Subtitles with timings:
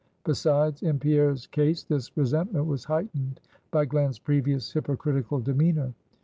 [0.23, 5.93] Besides, in Pierre's case, this resentment was heightened by Glen's previous hypocritical demeanor.